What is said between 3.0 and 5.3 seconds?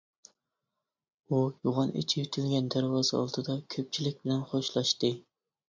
ئالدىدا كۆپچىلىك بىلەن خوشلاشتى.